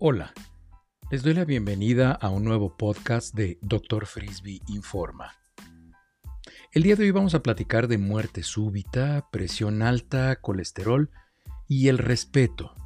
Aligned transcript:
Hola, 0.00 0.32
les 1.10 1.24
doy 1.24 1.34
la 1.34 1.44
bienvenida 1.44 2.12
a 2.12 2.30
un 2.30 2.44
nuevo 2.44 2.76
podcast 2.76 3.34
de 3.34 3.58
Dr. 3.62 4.06
Frisbee 4.06 4.60
Informa. 4.68 5.32
El 6.70 6.84
día 6.84 6.94
de 6.94 7.02
hoy 7.02 7.10
vamos 7.10 7.34
a 7.34 7.42
platicar 7.42 7.88
de 7.88 7.98
muerte 7.98 8.44
súbita, 8.44 9.28
presión 9.32 9.82
alta, 9.82 10.36
colesterol 10.36 11.10
y 11.66 11.88
el 11.88 11.98
respeto. 11.98 12.76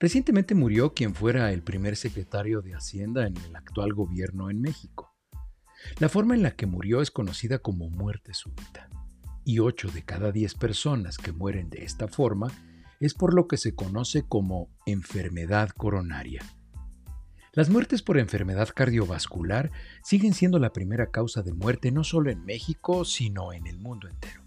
Recientemente 0.00 0.56
murió 0.56 0.92
quien 0.92 1.14
fuera 1.14 1.52
el 1.52 1.62
primer 1.62 1.94
secretario 1.94 2.62
de 2.62 2.74
Hacienda 2.74 3.28
en 3.28 3.36
el 3.36 3.54
actual 3.54 3.94
gobierno 3.94 4.50
en 4.50 4.60
México. 4.60 5.14
La 6.00 6.08
forma 6.08 6.34
en 6.34 6.42
la 6.42 6.56
que 6.56 6.66
murió 6.66 7.00
es 7.00 7.12
conocida 7.12 7.60
como 7.60 7.88
muerte 7.90 8.34
súbita, 8.34 8.88
y 9.44 9.60
8 9.60 9.92
de 9.92 10.02
cada 10.02 10.32
10 10.32 10.54
personas 10.56 11.16
que 11.16 11.30
mueren 11.30 11.70
de 11.70 11.84
esta 11.84 12.08
forma 12.08 12.50
es 13.06 13.14
por 13.14 13.34
lo 13.34 13.48
que 13.48 13.56
se 13.56 13.74
conoce 13.74 14.22
como 14.22 14.70
enfermedad 14.86 15.70
coronaria. 15.70 16.42
Las 17.52 17.68
muertes 17.68 18.00
por 18.00 18.18
enfermedad 18.18 18.70
cardiovascular 18.74 19.70
siguen 20.02 20.32
siendo 20.32 20.58
la 20.58 20.72
primera 20.72 21.10
causa 21.10 21.42
de 21.42 21.52
muerte 21.52 21.90
no 21.90 22.04
solo 22.04 22.30
en 22.30 22.44
México, 22.44 23.04
sino 23.04 23.52
en 23.52 23.66
el 23.66 23.78
mundo 23.78 24.08
entero. 24.08 24.42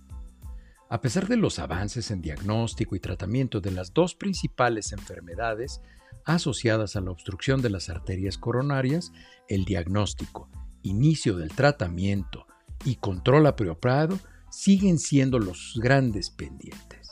A 0.89 1.01
pesar 1.01 1.27
de 1.27 1.37
los 1.37 1.59
avances 1.59 2.09
en 2.11 2.21
diagnóstico 2.21 2.95
y 2.95 2.99
tratamiento 2.99 3.59
de 3.59 3.71
las 3.71 3.93
dos 3.93 4.15
principales 4.15 4.91
enfermedades 4.91 5.81
asociadas 6.25 6.95
a 6.95 7.01
la 7.01 7.11
obstrucción 7.11 7.61
de 7.61 7.69
las 7.69 7.89
arterias 7.89 8.37
coronarias, 8.37 9.11
el 9.47 9.65
diagnóstico, 9.65 10.49
inicio 10.81 11.35
del 11.35 11.49
tratamiento 11.49 12.47
y 12.85 12.95
control 12.95 13.45
apropiado 13.47 14.19
siguen 14.49 14.97
siendo 14.97 15.39
los 15.39 15.77
grandes 15.81 16.29
pendientes. 16.29 17.04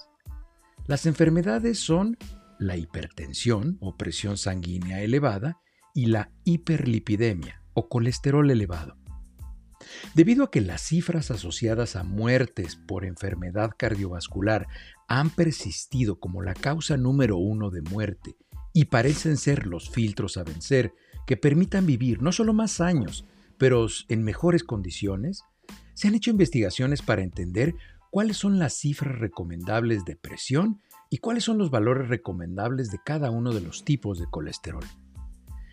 Las 0.86 1.06
enfermedades 1.06 1.80
son 1.80 2.17
la 2.59 2.76
hipertensión 2.76 3.78
o 3.80 3.95
presión 3.95 4.38
sanguínea 4.38 5.02
elevada 5.02 5.62
y 5.94 6.08
la 6.08 6.31
hiperlipidemia 6.44 7.62
o 7.73 7.88
colesterol 7.88 8.52
elevado. 8.52 8.98
Debido 10.14 10.44
a 10.44 10.52
que 10.52 10.59
las 10.59 10.81
cifras 10.81 11.31
asociadas 11.31 11.95
a 11.95 12.03
muertes 12.03 12.75
por 12.75 13.06
enfermedad 13.06 13.72
cardiovascular 13.78 14.67
han 15.08 15.30
persistido 15.30 16.20
como 16.20 16.42
la 16.42 16.53
causa 16.53 16.97
número 16.97 17.38
uno 17.38 17.70
de 17.70 17.81
muerte 17.81 18.36
y 18.73 18.86
parecen 18.86 19.38
ser 19.38 19.66
los 19.68 19.90
filtros 19.90 20.36
a 20.36 20.44
vencer 20.44 20.94
que 21.25 21.38
permitan 21.38 21.86
vivir 21.86 22.22
no 22.22 22.34
solo 22.34 22.53
más 22.53 22.81
años, 22.81 23.25
pero 23.58 23.88
en 24.09 24.23
mejores 24.23 24.64
condiciones, 24.64 25.44
se 25.94 26.08
han 26.08 26.16
hecho 26.16 26.31
investigaciones 26.31 27.02
para 27.02 27.22
entender 27.22 27.75
cuáles 28.14 28.38
son 28.38 28.59
las 28.59 28.75
cifras 28.75 29.17
recomendables 29.17 30.06
de 30.06 30.16
presión 30.16 30.80
y 31.09 31.17
cuáles 31.17 31.45
son 31.45 31.58
los 31.58 31.72
valores 31.72 32.09
recomendables 32.09 32.92
de 32.92 33.00
cada 33.03 33.31
uno 33.31 33.53
de 33.53 33.61
los 33.61 33.83
tipos 33.83 34.19
de 34.19 34.28
colesterol. 34.28 34.86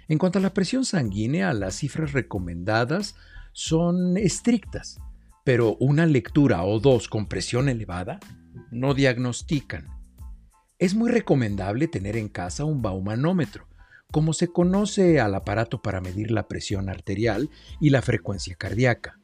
En 0.08 0.16
cuanto 0.16 0.38
a 0.38 0.42
la 0.42 0.54
presión 0.54 0.86
sanguínea, 0.86 1.52
las 1.52 1.74
cifras 1.74 2.14
recomendadas 2.14 3.14
son 3.52 4.16
estrictas, 4.16 5.02
pero 5.44 5.76
una 5.80 6.06
lectura 6.06 6.64
o 6.64 6.80
dos 6.80 7.08
con 7.08 7.26
presión 7.26 7.68
elevada 7.68 8.20
no 8.70 8.94
diagnostican. 8.94 9.88
Es 10.78 10.94
muy 10.94 11.10
recomendable 11.10 11.88
tener 11.88 12.16
en 12.16 12.30
casa 12.30 12.64
un 12.64 12.80
baumanómetro, 12.80 13.68
como 14.10 14.32
se 14.32 14.48
conoce 14.48 15.20
al 15.20 15.34
aparato 15.34 15.82
para 15.82 16.00
medir 16.00 16.30
la 16.30 16.48
presión 16.48 16.88
arterial 16.88 17.50
y 17.82 17.90
la 17.90 18.00
frecuencia 18.00 18.54
cardíaca. 18.54 19.19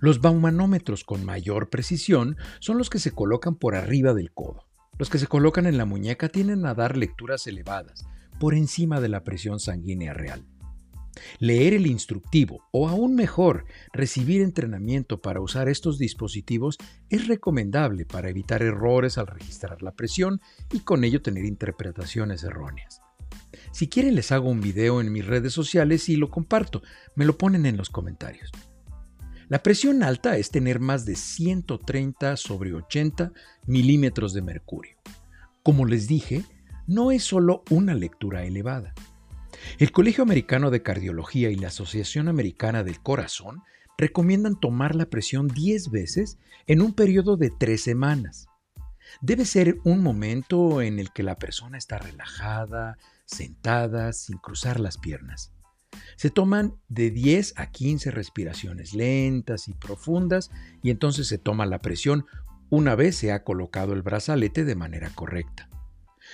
Los 0.00 0.20
baumanómetros 0.20 1.02
con 1.02 1.24
mayor 1.24 1.70
precisión 1.70 2.36
son 2.60 2.78
los 2.78 2.88
que 2.88 3.00
se 3.00 3.10
colocan 3.10 3.56
por 3.56 3.74
arriba 3.74 4.14
del 4.14 4.32
codo. 4.32 4.64
Los 4.96 5.10
que 5.10 5.18
se 5.18 5.26
colocan 5.26 5.66
en 5.66 5.76
la 5.76 5.86
muñeca 5.86 6.28
tienden 6.28 6.66
a 6.66 6.74
dar 6.74 6.96
lecturas 6.96 7.46
elevadas, 7.48 8.06
por 8.38 8.54
encima 8.54 9.00
de 9.00 9.08
la 9.08 9.24
presión 9.24 9.58
sanguínea 9.58 10.14
real. 10.14 10.44
Leer 11.40 11.74
el 11.74 11.88
instructivo 11.88 12.62
o 12.70 12.88
aún 12.88 13.16
mejor, 13.16 13.64
recibir 13.92 14.40
entrenamiento 14.40 15.20
para 15.20 15.40
usar 15.40 15.68
estos 15.68 15.98
dispositivos 15.98 16.78
es 17.10 17.26
recomendable 17.26 18.06
para 18.06 18.28
evitar 18.28 18.62
errores 18.62 19.18
al 19.18 19.26
registrar 19.26 19.82
la 19.82 19.96
presión 19.96 20.40
y 20.72 20.80
con 20.80 21.02
ello 21.02 21.22
tener 21.22 21.44
interpretaciones 21.44 22.44
erróneas. 22.44 23.00
Si 23.72 23.88
quieren 23.88 24.14
les 24.14 24.30
hago 24.30 24.48
un 24.48 24.60
video 24.60 25.00
en 25.00 25.12
mis 25.12 25.26
redes 25.26 25.52
sociales 25.52 26.08
y 26.08 26.14
lo 26.14 26.30
comparto, 26.30 26.82
me 27.16 27.24
lo 27.24 27.36
ponen 27.36 27.66
en 27.66 27.76
los 27.76 27.90
comentarios. 27.90 28.52
La 29.48 29.62
presión 29.62 30.02
alta 30.02 30.36
es 30.36 30.50
tener 30.50 30.78
más 30.78 31.06
de 31.06 31.16
130 31.16 32.36
sobre 32.36 32.74
80 32.74 33.32
milímetros 33.66 34.34
de 34.34 34.42
mercurio. 34.42 34.98
Como 35.62 35.86
les 35.86 36.06
dije, 36.06 36.44
no 36.86 37.12
es 37.12 37.24
solo 37.24 37.64
una 37.70 37.94
lectura 37.94 38.44
elevada. 38.44 38.92
El 39.78 39.90
Colegio 39.90 40.22
Americano 40.22 40.70
de 40.70 40.82
Cardiología 40.82 41.48
y 41.48 41.56
la 41.56 41.68
Asociación 41.68 42.28
Americana 42.28 42.84
del 42.84 43.00
Corazón 43.00 43.62
recomiendan 43.96 44.60
tomar 44.60 44.94
la 44.94 45.06
presión 45.06 45.48
10 45.48 45.90
veces 45.90 46.38
en 46.66 46.82
un 46.82 46.92
periodo 46.92 47.38
de 47.38 47.50
3 47.50 47.82
semanas. 47.82 48.48
Debe 49.22 49.46
ser 49.46 49.78
un 49.84 50.02
momento 50.02 50.82
en 50.82 50.98
el 50.98 51.10
que 51.10 51.22
la 51.22 51.38
persona 51.38 51.78
está 51.78 51.96
relajada, 51.96 52.98
sentada, 53.24 54.12
sin 54.12 54.36
cruzar 54.36 54.78
las 54.78 54.98
piernas. 54.98 55.54
Se 56.16 56.30
toman 56.30 56.74
de 56.88 57.10
10 57.10 57.54
a 57.56 57.70
15 57.70 58.10
respiraciones 58.10 58.92
lentas 58.94 59.68
y 59.68 59.74
profundas 59.74 60.50
y 60.82 60.90
entonces 60.90 61.28
se 61.28 61.38
toma 61.38 61.66
la 61.66 61.78
presión 61.78 62.26
una 62.70 62.94
vez 62.94 63.16
se 63.16 63.32
ha 63.32 63.44
colocado 63.44 63.94
el 63.94 64.02
brazalete 64.02 64.64
de 64.64 64.74
manera 64.74 65.10
correcta. 65.14 65.70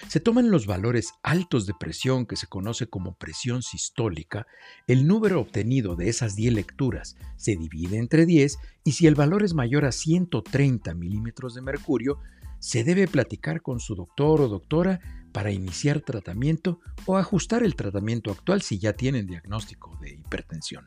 Se 0.09 0.19
toman 0.19 0.51
los 0.51 0.67
valores 0.67 1.13
altos 1.23 1.67
de 1.67 1.75
presión 1.75 2.27
que 2.27 2.37
se 2.37 2.49
conoce 2.49 2.89
como 2.89 3.15
presión 3.15 3.63
sistólica, 3.63 4.47
el 4.89 5.07
número 5.07 5.41
obtenido 5.41 5.95
de 5.95 6.09
esas 6.09 6.35
10 6.35 6.55
lecturas 6.55 7.17
se 7.37 7.57
divide 7.57 7.99
entre 7.99 8.27
10 8.27 8.59
y 8.85 8.93
si 8.93 9.07
el 9.07 9.15
valor 9.15 9.45
es 9.45 9.55
mayor 9.55 9.85
a 9.85 9.93
130 9.93 10.95
milímetros 10.95 11.55
de 11.55 11.63
mercurio, 11.63 12.19
se 12.59 12.83
debe 12.83 13.07
platicar 13.07 13.63
con 13.63 13.79
su 13.79 13.95
doctor 13.95 14.41
o 14.41 14.49
doctora 14.49 15.24
para 15.35 15.51
iniciar 15.51 16.01
tratamiento 16.01 16.79
o 17.07 17.17
ajustar 17.19 17.65
el 17.65 17.75
tratamiento 17.75 18.31
actual 18.31 18.63
si 18.63 18.79
ya 18.79 18.93
tienen 18.93 19.27
diagnóstico 19.27 19.99
de 20.01 20.13
hipertensión. 20.13 20.87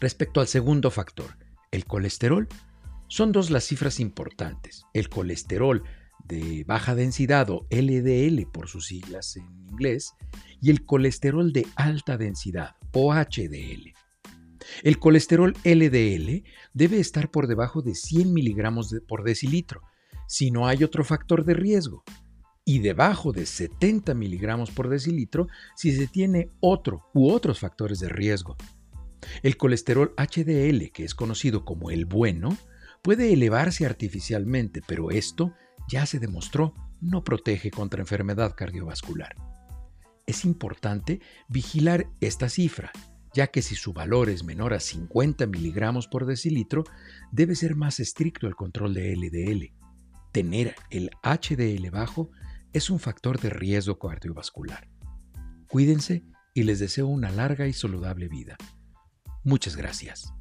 Respecto 0.00 0.40
al 0.40 0.48
segundo 0.48 0.90
factor, 0.90 1.36
el 1.70 1.84
colesterol, 1.84 2.48
son 3.08 3.30
dos 3.30 3.50
las 3.50 3.64
cifras 3.64 4.00
importantes. 4.00 4.86
El 4.94 5.10
colesterol 5.10 5.82
de 6.24 6.64
baja 6.66 6.94
densidad 6.94 7.50
o 7.50 7.66
LDL 7.70 8.50
por 8.50 8.68
sus 8.68 8.86
siglas 8.86 9.36
en 9.36 9.52
inglés 9.68 10.14
y 10.62 10.70
el 10.70 10.86
colesterol 10.86 11.52
de 11.52 11.66
alta 11.76 12.16
densidad 12.16 12.76
o 12.94 13.12
HDL. 13.12 13.92
El 14.82 14.98
colesterol 14.98 15.52
LDL 15.62 16.42
debe 16.72 17.00
estar 17.00 17.30
por 17.30 17.48
debajo 17.48 17.82
de 17.82 17.94
100 17.94 18.32
miligramos 18.32 18.94
por 19.06 19.24
decilitro 19.24 19.82
si 20.26 20.50
no 20.50 20.66
hay 20.66 20.82
otro 20.82 21.04
factor 21.04 21.44
de 21.44 21.52
riesgo 21.52 22.02
y 22.64 22.78
debajo 22.78 23.32
de 23.32 23.46
70 23.46 24.14
miligramos 24.14 24.70
por 24.70 24.88
decilitro 24.88 25.48
si 25.76 25.92
se 25.92 26.06
tiene 26.06 26.50
otro 26.60 27.10
u 27.12 27.30
otros 27.30 27.60
factores 27.60 28.00
de 28.00 28.08
riesgo. 28.08 28.56
El 29.42 29.56
colesterol 29.56 30.14
HDL, 30.16 30.90
que 30.92 31.04
es 31.04 31.14
conocido 31.14 31.64
como 31.64 31.90
el 31.90 32.04
bueno, 32.06 32.56
puede 33.02 33.32
elevarse 33.32 33.86
artificialmente, 33.86 34.80
pero 34.86 35.10
esto 35.10 35.54
ya 35.88 36.06
se 36.06 36.18
demostró 36.18 36.74
no 37.00 37.22
protege 37.22 37.70
contra 37.70 38.00
enfermedad 38.00 38.54
cardiovascular. 38.56 39.36
Es 40.26 40.44
importante 40.46 41.20
vigilar 41.48 42.06
esta 42.20 42.48
cifra, 42.48 42.92
ya 43.34 43.48
que 43.48 43.60
si 43.60 43.74
su 43.74 43.92
valor 43.92 44.30
es 44.30 44.42
menor 44.42 44.72
a 44.72 44.80
50 44.80 45.46
miligramos 45.46 46.08
por 46.08 46.24
decilitro, 46.24 46.84
debe 47.30 47.56
ser 47.56 47.76
más 47.76 48.00
estricto 48.00 48.46
el 48.46 48.54
control 48.54 48.94
de 48.94 49.14
LDL. 49.14 49.72
Tener 50.32 50.74
el 50.90 51.10
HDL 51.22 51.90
bajo 51.90 52.30
es 52.74 52.90
un 52.90 52.98
factor 52.98 53.40
de 53.40 53.50
riesgo 53.50 53.98
cardiovascular. 53.98 54.88
Cuídense 55.68 56.24
y 56.52 56.64
les 56.64 56.80
deseo 56.80 57.06
una 57.06 57.30
larga 57.30 57.66
y 57.68 57.72
saludable 57.72 58.28
vida. 58.28 58.56
Muchas 59.44 59.76
gracias. 59.76 60.34